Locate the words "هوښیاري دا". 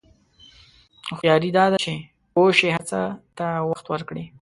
1.09-1.65